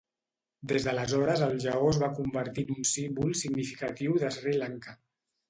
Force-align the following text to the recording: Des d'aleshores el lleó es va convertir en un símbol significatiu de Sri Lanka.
Des 0.69 0.85
d'aleshores 0.87 1.43
el 1.47 1.53
lleó 1.65 1.91
es 1.91 1.99
va 2.05 2.09
convertir 2.21 2.65
en 2.69 2.73
un 2.77 2.89
símbol 2.93 3.37
significatiu 3.43 4.19
de 4.27 4.35
Sri 4.41 4.57
Lanka. 4.65 4.99